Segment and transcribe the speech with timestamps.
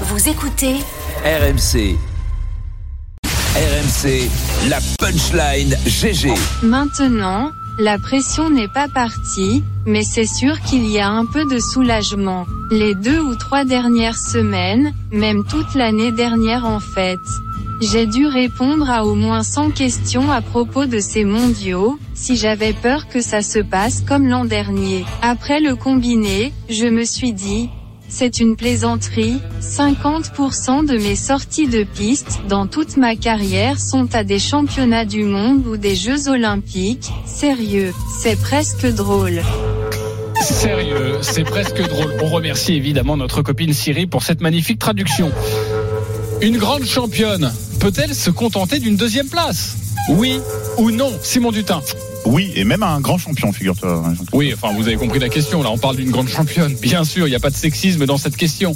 [0.00, 0.74] Vous écoutez
[1.24, 1.96] RMC.
[3.54, 4.28] RMC,
[4.68, 6.34] la punchline GG.
[6.64, 11.60] Maintenant, la pression n'est pas partie, mais c'est sûr qu'il y a un peu de
[11.60, 12.44] soulagement.
[12.72, 17.20] Les deux ou trois dernières semaines, même toute l'année dernière en fait.
[17.80, 22.72] J'ai dû répondre à au moins 100 questions à propos de ces mondiaux, si j'avais
[22.72, 25.04] peur que ça se passe comme l'an dernier.
[25.22, 27.70] Après le combiné, je me suis dit,
[28.14, 34.22] c'est une plaisanterie, 50% de mes sorties de piste dans toute ma carrière sont à
[34.22, 39.42] des championnats du monde ou des Jeux olympiques, sérieux, c'est presque drôle.
[40.40, 42.14] Sérieux, c'est presque drôle.
[42.22, 45.32] On remercie évidemment notre copine Siri pour cette magnifique traduction.
[46.40, 49.76] Une grande championne peut-elle se contenter d'une deuxième place?
[50.08, 50.38] Oui
[50.78, 51.80] ou non Simon Dutin?
[52.26, 54.02] Oui, et même un grand champion, figure-toi.
[54.32, 55.62] Oui, enfin, vous avez compris la question.
[55.62, 56.74] Là, on parle d'une grande championne.
[56.80, 58.74] Bien sûr, il n'y a pas de sexisme dans cette question.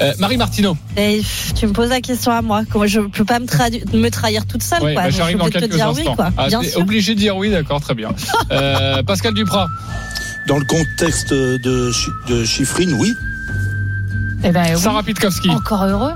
[0.00, 0.76] Euh, Marie Martineau.
[0.96, 2.62] Et, pff, tu me poses la question à moi.
[2.70, 4.94] Comment je peux pas me, tradu- me trahir toute seule, quoi.
[4.94, 5.92] bah, j'arrive je dans quelques instants.
[6.10, 6.30] oui, quoi.
[6.36, 6.80] Ah, Bien t'es sûr.
[6.80, 8.08] obligé de dire oui, d'accord, très bien.
[8.50, 9.68] Euh, Pascal Duprat.
[10.48, 11.92] Dans le contexte de,
[12.28, 13.12] de Chiffrine, oui.
[14.44, 14.80] Eh ben, oui.
[14.80, 15.50] Sarah Pitkowski.
[15.50, 16.14] Encore heureux.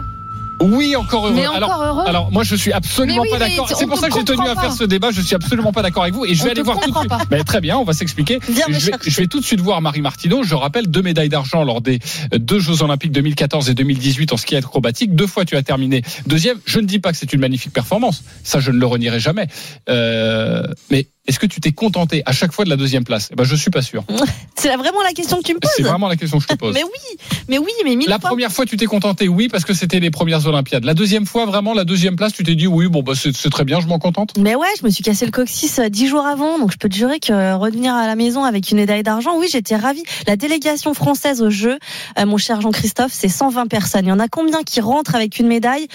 [0.60, 1.34] Oui, encore heureux.
[1.34, 2.04] Mais encore alors, heureux.
[2.06, 3.68] alors, moi, je suis absolument oui, pas d'accord.
[3.74, 5.10] C'est pour ça que j'ai tenu à faire ce débat.
[5.10, 6.24] Je suis absolument pas d'accord avec vous.
[6.24, 7.12] Et je vais aller voir tout de suite.
[7.30, 8.40] Mais très bien, on va s'expliquer.
[8.48, 10.42] Je je vais tout de suite voir Marie Martineau.
[10.42, 11.98] Je rappelle deux médailles d'argent lors des
[12.32, 15.14] euh, deux Jeux Olympiques 2014 et 2018 en ski acrobatique.
[15.14, 16.58] Deux fois, tu as terminé deuxième.
[16.64, 18.24] Je ne dis pas que c'est une magnifique performance.
[18.42, 19.48] Ça, je ne le renierai jamais.
[19.88, 23.28] Euh, mais est-ce que tu t'es contenté à chaque fois de la deuxième place?
[23.32, 24.04] Eh ben, je suis pas sûr.
[24.54, 25.70] C'est vraiment la question que tu me poses.
[25.76, 26.74] C'est vraiment la question que je te pose.
[26.76, 28.30] Mais oui, mais oui, mais mille La fois.
[28.30, 30.84] première fois, tu t'es contenté, oui, parce que c'était les premières Olympiades.
[30.84, 33.50] La deuxième fois, vraiment, la deuxième place, tu t'es dit, oui, bon, bah, c'est c'est
[33.50, 34.32] très bien, je m'en contente.
[34.38, 36.88] Mais ouais, je me suis cassé le coccyx euh, dix jours avant, donc je peux
[36.88, 40.02] te jurer que euh, revenir à la maison avec une médaille d'argent, oui, j'étais ravie.
[40.26, 41.78] La délégation française au jeu,
[42.18, 44.06] euh, mon cher Jean-Christophe, c'est 120 personnes.
[44.06, 45.86] Il y en a combien qui rentrent avec une médaille?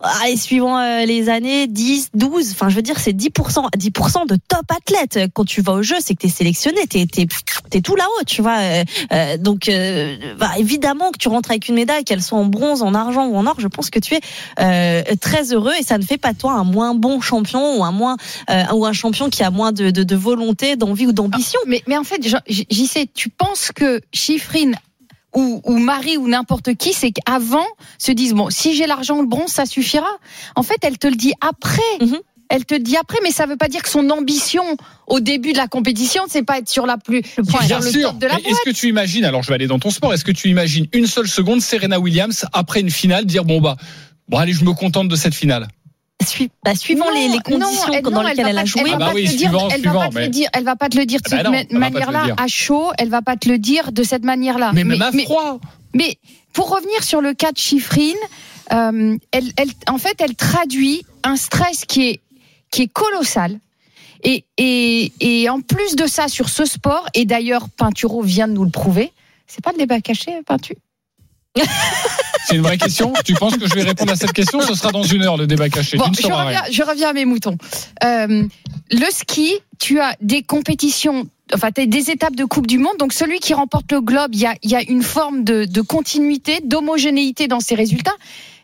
[0.00, 4.36] Allez, suivant euh, les années, 10, 12, enfin je veux dire c'est 10%, 10% de
[4.48, 5.30] top athlètes.
[5.34, 7.26] Quand tu vas au jeu, c'est que t'es sélectionné, t'es t'es
[7.70, 8.58] t'es tout là-haut, tu vois.
[8.58, 12.44] Euh, euh, donc euh, bah, évidemment que tu rentres avec une médaille, qu'elle soit en
[12.44, 14.20] bronze, en argent ou en or, je pense que tu es
[14.60, 17.92] euh, très heureux et ça ne fait pas toi un moins bon champion ou un
[17.92, 18.16] moins
[18.50, 21.60] euh, ou un champion qui a moins de, de, de volonté, d'envie ou d'ambition.
[21.66, 24.76] Mais, mais en fait, j'y sais, tu penses que Chiffrine
[25.34, 27.66] ou, ou Marie ou n'importe qui, c'est qu'avant
[27.98, 30.08] se disent bon, si j'ai l'argent, le bronze, ça suffira.
[30.56, 31.82] En fait, elle te le dit après.
[32.00, 32.18] Mhm.
[32.50, 34.64] Elle te le dit après, mais ça veut pas dire que son ambition
[35.06, 38.08] au début de la compétition, c'est pas être sur la plus, sur Bien le sûr.
[38.08, 38.52] top de la Mais boîte.
[38.52, 40.86] Est-ce que tu imagines, alors je vais aller dans ton sport, est-ce que tu imagines
[40.94, 43.76] une seule seconde Serena Williams après une finale dire, bon, bah,
[44.30, 45.68] bon, allez, je me contente de cette finale.
[46.26, 48.82] Sui- bah, suivant Non, les, les conditions elle- dans non, lesquelles va elle a joué.
[48.84, 50.28] Elle va Ah bah pas te le dire, suivant, elle va pas te mais- le
[50.28, 52.34] dire, elle va pas te le dire de Ah bah cette elle va manière-là dire.
[52.38, 54.72] à chaud, elle va pas te le dire de cette manière-là.
[54.74, 55.60] Mais même à mais, froid.
[55.94, 56.18] mais
[56.52, 58.16] pour revenir sur le cas de Chiffrine,
[58.72, 62.20] euh, elle, elle, en fait, elle traduit un stress qui est
[62.70, 63.60] qui est colossal.
[64.24, 68.52] Et, et, et en plus de ça, sur ce sport, et d'ailleurs, Pinturo vient de
[68.54, 69.12] nous le prouver,
[69.46, 70.74] c'est pas le débat caché, Peintu
[71.56, 73.12] C'est une vraie question.
[73.24, 74.60] tu penses que je vais répondre à cette question?
[74.60, 75.96] Ce sera dans une heure, le débat caché.
[75.98, 76.62] Bon, je reviens, rien.
[76.70, 77.58] je reviens à mes moutons.
[78.04, 78.44] Euh,
[78.90, 82.96] le ski, tu as des compétitions, enfin, t'as des étapes de Coupe du Monde.
[82.98, 85.64] Donc, celui qui remporte le globe, il y a, il y a une forme de,
[85.64, 88.16] de continuité, d'homogénéité dans ses résultats.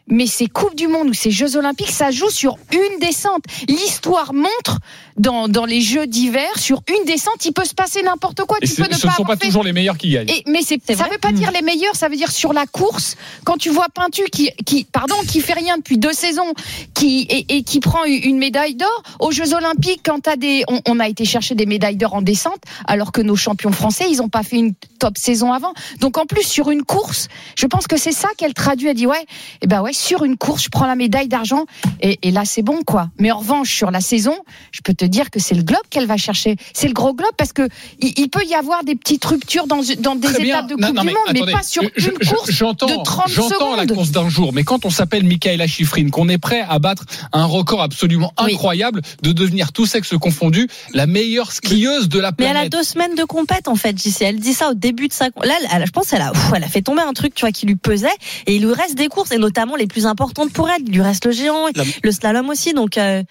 [0.06, 3.42] Mais ces Coupes du Monde ou ces Jeux Olympiques, ça joue sur une descente.
[3.68, 4.78] L'histoire montre
[5.16, 8.58] dans, dans les Jeux d'hiver, sur une descente, il peut se passer n'importe quoi.
[8.60, 10.28] Et tu peux ne ce ne sont pas fait toujours les meilleurs qui gagnent.
[10.28, 12.52] et, mais c'est, C'est ça vrai veut pas dire les meilleurs, ça veut dire sur
[12.52, 13.16] la course.
[13.44, 16.52] Quand tu vois Pintu qui, qui, pardon, qui fait rien depuis deux saisons,
[16.92, 20.80] qui et, et qui prend une médaille d'or aux Jeux Olympiques, quand t'as des, on,
[20.86, 24.20] on a été chercher des médailles d'or en descente, alors que nos champions français, ils
[24.20, 25.72] ont pas fait une top saison avant.
[26.00, 28.88] Donc en plus sur une course, je pense que c'est ça qu'elle traduit.
[28.88, 29.24] Elle dit ouais,
[29.62, 31.64] et ben ouais, sur une course, je prends la médaille d'argent
[32.00, 33.08] et, et là c'est bon quoi.
[33.18, 34.34] Mais en revanche sur la saison,
[34.72, 36.56] je peux te dire que c'est le globe qu'elle va chercher.
[36.72, 37.68] C'est le gros globe parce que
[38.00, 40.38] il, il peut y avoir des petites ruptures dans, dans des bien.
[40.58, 42.50] étapes de Non, Coupe non, du mais Monde, mais pas sur je- une je- course
[42.50, 46.28] j'entends, de 30 J'entends la course d'un jour, mais quand on s'appelle Michaela Schifrin, qu'on
[46.28, 48.52] est prêt à battre un record absolument Oui.
[48.54, 52.72] incroyable de devenir tous sexes confondus la meilleure skieuse de la Mais elle a planète.
[52.72, 54.22] deux semaines de compète en fait, JC.
[54.22, 55.26] Elle dit ça au début de sa.
[55.26, 57.42] Là, elle- elle- je pense qu'elle a, pff, elle a fait tomber un truc, tu
[57.42, 58.08] vois, qui lui pesait.
[58.46, 60.84] Et il lui reste des courses, et notamment les plus importantes pour elle.
[60.84, 62.72] Lui reste le géant, La- le slalom aussi.
[62.74, 63.22] Donc, euh,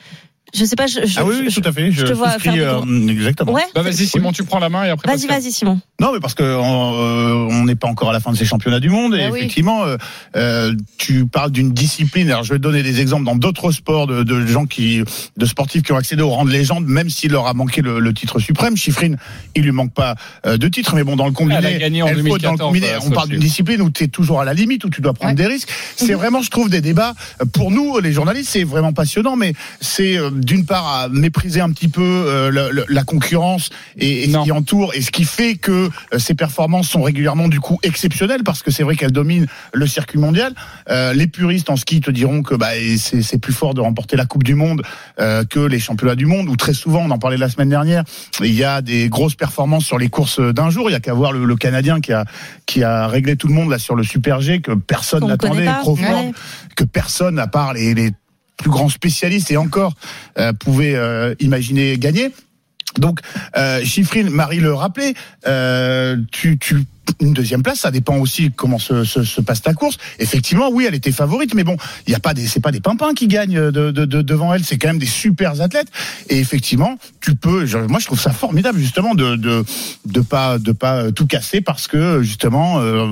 [0.55, 0.87] je sais pas.
[0.87, 1.91] Je, je- Ah oui, oui, je- tout à fait.
[1.91, 3.53] Je, je te vois souscris, faire euh, exactement.
[3.53, 3.63] Ouais.
[3.75, 5.15] Bah vas-y Simon, tu prends la main et après.
[5.15, 5.79] Vas-y, vas-y, Simon.
[5.99, 8.79] Non, mais parce que euh, on n'est pas encore à la fin de ces championnats
[8.79, 9.15] du monde.
[9.15, 9.97] Et Bah effectivement, euh,
[10.35, 12.29] euh, tu parles d'une discipline.
[12.29, 15.01] Alors, je vais te donner des exemples dans d'autres sports de, de gens qui,
[15.37, 17.99] de sportifs qui ont accédé au rang de légende, même s'il leur a manqué le,
[17.99, 18.75] le titre suprême.
[18.77, 19.17] Chiffrine,
[19.55, 20.15] il lui manque pas
[20.45, 22.51] euh, de titre, mais bon, dans le combiné, Elle a gagné en elle faut- dans
[22.51, 24.89] le 2014, combiné, on parle d'une discipline où tu es toujours à la limite, où
[24.89, 25.35] tu dois prendre Ouais.
[25.35, 25.69] des risques.
[25.95, 27.13] C'est vraiment, je trouve, des débats
[27.53, 31.71] pour nous, les journalistes, c'est vraiment passionnant, mais c'est euh, d'une part à mépriser un
[31.71, 35.23] petit peu euh, le- le- la concurrence et, et ce qui entoure et ce qui
[35.25, 39.11] fait que euh, ces performances sont régulièrement du coup exceptionnelles parce que c'est vrai qu'elles
[39.11, 40.53] dominent le circuit mondial.
[40.89, 44.15] Euh, les puristes en ski te diront que bah, c'est c'est plus fort de remporter
[44.17, 44.81] la Coupe du Monde
[45.19, 48.03] euh, que les championnats du monde où très souvent, on en parlait la semaine dernière,
[48.41, 50.89] il y a des grosses performances sur les courses d'un jour.
[50.89, 52.25] Il y a qu'à voir le, le Canadien qui a
[52.65, 55.67] qui a réglé tout le monde là sur le Super G que personne n'attendait,
[56.13, 56.31] Ouais.
[56.75, 58.11] que personne à part les, les
[58.57, 59.93] plus grands spécialistes et encore
[60.37, 62.31] euh, pouvait euh, imaginer gagner.
[62.97, 63.19] Donc,
[63.57, 63.83] euh,
[64.29, 65.13] Marie le rappelait,
[65.47, 66.83] euh, tu, tu,
[67.19, 69.97] une deuxième place, ça dépend aussi comment se, se, se passe ta course.
[70.19, 71.75] Effectivement, oui, elle était favorite, mais bon,
[72.07, 74.53] il y a pas des, c'est pas des pimpins qui gagnent de, de, de- devant
[74.53, 75.87] elle, c'est quand même des super athlètes.
[76.29, 79.63] Et effectivement, tu peux, je- moi je trouve ça formidable justement de de
[80.05, 83.11] de pas de pas tout casser parce que justement euh,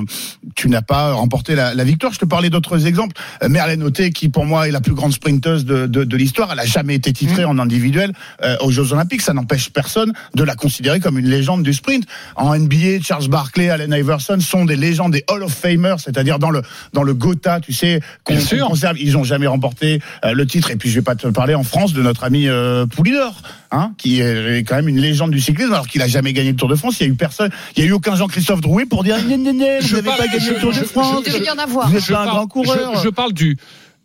[0.54, 2.12] tu n'as pas remporté la, la victoire.
[2.12, 3.16] Je te parlais d'autres exemples.
[3.48, 6.60] Merlène Auté, qui pour moi est la plus grande sprinteuse de, de, de l'histoire, elle
[6.60, 8.12] a jamais été titrée en individuel
[8.42, 9.22] euh, aux Jeux Olympiques.
[9.22, 12.04] Ça n'empêche personne de la considérer comme une légende du sprint.
[12.36, 16.50] En NBA, Charles Barkley, Allen Iverson sont des légendes, des Hall of Famers, c'est-à-dire dans
[16.50, 16.62] le
[16.92, 18.34] dans le Gotha, tu sais, qu'on
[18.68, 18.98] conserve.
[19.00, 20.70] Ils ont jamais remporté euh, le titre.
[20.70, 23.92] Et puis je vais pas te parler en France de notre ami euh, Poulidor, hein,
[23.98, 26.68] qui est quand même une légende du cyclisme, alors qu'il a jamais gagné le Tour
[26.68, 26.96] de France.
[27.00, 29.38] Il y a eu personne, il y a eu aucun Jean-Christophe Drouet pour dire non
[29.38, 31.22] non non, vous Je n'avez parle- pas gagné le Tour de France.
[31.26, 31.88] Il devait y en avoir.
[31.88, 32.96] Vous êtes Je pas un parle- grand coureur.
[32.96, 33.56] Je, je parle du,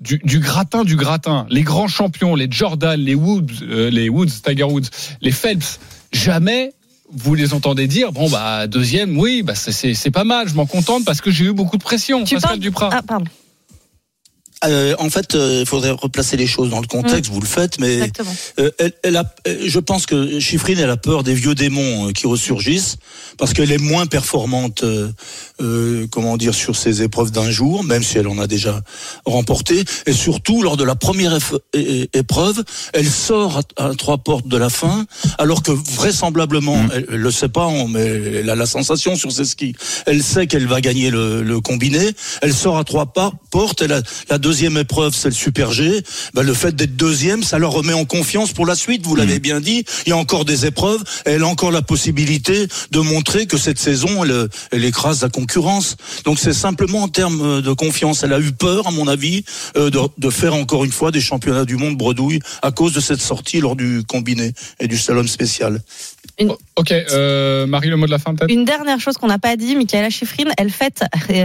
[0.01, 1.45] du, du gratin du gratin.
[1.49, 4.87] Les grands champions, les Jordan, les Woods, euh, les Woods, Tiger Woods,
[5.21, 5.79] les Phelps,
[6.11, 6.71] jamais
[7.11, 11.05] vous les entendez dire bon bah deuxième oui bah c'est- pas mal je m'en contente
[11.05, 13.25] parce que j'ai eu beaucoup de pression Tu Pascal parles- Duprat Ah, pardon.
[14.65, 17.31] Euh, en fait, euh, il faudrait replacer les choses dans le contexte.
[17.31, 18.11] Vous le faites, mais
[18.59, 22.07] euh, elle, elle a, euh, je pense que Chiffrine, elle a peur des vieux démons
[22.07, 22.97] euh, qui ressurgissent
[23.37, 25.11] parce qu'elle est moins performante, euh,
[25.61, 28.81] euh, comment dire, sur ses épreuves d'un jour, même si elle en a déjà
[29.25, 29.83] remporté.
[30.07, 31.37] Et surtout, lors de la première
[32.13, 32.63] épreuve,
[32.93, 35.05] elle sort à, à trois portes de la fin,
[35.37, 38.05] alors que vraisemblablement, elle, elle le sait pas, mais
[38.39, 39.75] elle a la sensation sur ses skis.
[40.07, 42.11] Elle sait qu'elle va gagner le, le combiné.
[42.41, 43.81] Elle sort à trois pas, portes.
[43.81, 46.01] Elle a, la deuxième épreuve, c'est le Super G.
[46.33, 49.05] Ben, le fait d'être deuxième, ça leur remet en confiance pour la suite.
[49.05, 49.83] Vous l'avez bien dit.
[50.05, 51.03] Il y a encore des épreuves.
[51.25, 55.27] Et elle a encore la possibilité de montrer que cette saison, elle, elle écrase la
[55.27, 55.97] concurrence.
[56.23, 58.23] Donc c'est simplement en termes de confiance.
[58.23, 59.43] Elle a eu peur, à mon avis,
[59.75, 63.01] euh, de, de faire encore une fois des championnats du monde bredouille à cause de
[63.01, 65.81] cette sortie lors du combiné et du slalom spécial.
[66.77, 68.51] Ok euh, Marie le mot de la fin peut-être?
[68.51, 71.03] Une dernière chose qu'on n'a pas dit, Michaela Schifrin, elle fête,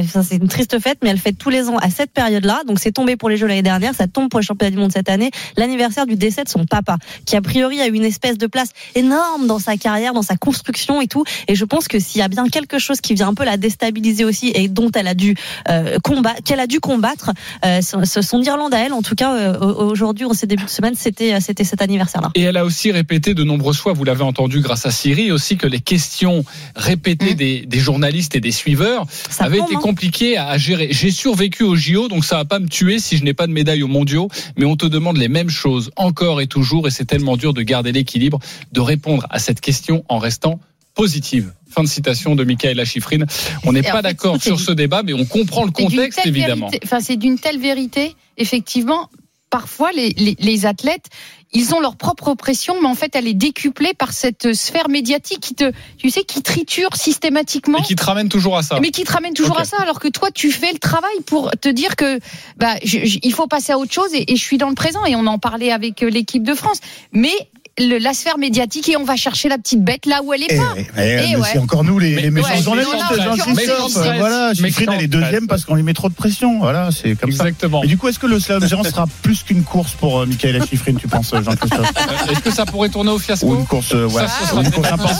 [0.09, 2.63] ça, c'est une triste fête, mais elle fête tous les ans à cette période-là.
[2.67, 4.93] Donc c'est tombé pour les Jeux l'année dernière, ça tombe pour les championnats du monde
[4.93, 5.31] cette année.
[5.57, 6.97] L'anniversaire du décès de son papa,
[7.27, 10.37] qui a priori a eu une espèce de place énorme dans sa carrière, dans sa
[10.37, 11.25] construction et tout.
[11.49, 13.57] Et je pense que s'il y a bien quelque chose qui vient un peu la
[13.57, 15.35] déstabiliser aussi et dont elle a dû
[15.69, 17.31] euh, combattre, qu'elle a dû combattre,
[17.65, 20.95] euh, son, Irlande à elle, en tout cas euh, aujourd'hui, en ces débuts de semaine,
[20.95, 22.31] c'était cet anniversaire-là.
[22.35, 25.57] Et elle a aussi répété de nombreuses fois, vous l'avez entendu grâce à Siri aussi,
[25.57, 27.37] que les questions répétées Mm.
[27.37, 29.81] des, des journalistes et des suiveurs Ça avaient tombe, été hein.
[29.81, 30.89] compliquées à gérer.
[30.91, 33.53] J'ai survécu au JO, donc ça va pas me tuer si je n'ai pas de
[33.53, 37.05] médaille aux mondiaux, mais on te demande les mêmes choses encore et toujours, et c'est
[37.05, 38.39] tellement dur de garder l'équilibre,
[38.73, 40.59] de répondre à cette question en restant
[40.95, 41.53] positive.
[41.71, 43.21] Fin de citation de Michaela Schifrin.
[43.65, 46.69] On n'est pas d'accord sur ce débat, mais on comprend le contexte, évidemment.
[46.69, 49.09] vérité- Enfin, c'est d'une telle vérité, effectivement.
[49.49, 51.07] Parfois, les, les, les athlètes,
[51.53, 55.41] ils ont leur propre pression, mais en fait, elle est décuplée par cette sphère médiatique
[55.41, 57.79] qui te, tu sais, qui triture systématiquement.
[57.79, 58.79] Et qui te ramène toujours à ça.
[58.81, 61.51] Mais qui te ramène toujours à ça, alors que toi, tu fais le travail pour
[61.61, 62.19] te dire que
[62.57, 64.75] bah, je- je- il faut passer à autre chose et, et je suis dans le
[64.75, 65.05] présent.
[65.05, 66.79] Et on en parlait avec euh, l'équipe de France.
[67.13, 67.33] Mais
[67.79, 70.53] le, la sphère médiatique et on va chercher la petite bête là où elle est
[70.53, 70.75] Et, pas.
[70.77, 71.49] et, Et mais ouais.
[71.53, 74.53] c'est encore nous les, Mais- les méchants ouais, journalistes, Jean Voilà.
[74.55, 76.59] Chiffrine, elle est deuxième parce qu'on lui met trop de pression.
[76.59, 77.45] Voilà, c'est comme ça.
[77.45, 77.83] Exactement.
[77.83, 80.65] Et du coup, est-ce que le slalom géant sera plus qu'une course pour euh, Michaela
[80.67, 81.93] Schifrin, tu penses, Jean-Christophe
[82.31, 84.89] Est-ce que ça pourrait tourner au fiasco Ou une course, euh, ouais, Ça, une course
[84.89, 85.19] un importante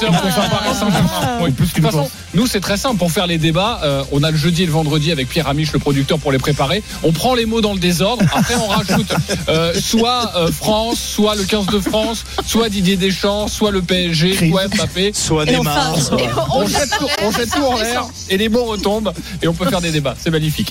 [1.57, 2.11] plus qu'une course.
[2.35, 2.97] nous c'est très simple.
[2.99, 5.73] Pour faire les débats, euh, on a le jeudi et le vendredi avec Pierre Amiche,
[5.73, 6.83] le producteur, pour les préparer.
[7.03, 8.25] On prend les mots dans le désordre.
[8.35, 9.13] Après, on rajoute
[9.49, 14.49] euh, soit euh, France, soit le 15 de France, soit Didier Deschamps, soit le PSG,
[14.49, 15.13] soit Mbappé.
[15.15, 15.95] Soit Neymar,
[16.55, 19.69] On jette tout, on jette tout en l'air et les mots retombent et on peut
[19.69, 20.15] faire des débats.
[20.19, 20.69] C'est magnifique.